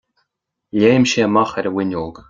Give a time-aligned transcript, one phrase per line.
[0.79, 2.17] Léim sé amach ar an bhfuinneog.